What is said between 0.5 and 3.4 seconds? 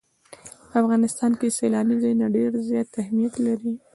په افغانستان کې سیلاني ځایونه ډېر زیات اهمیت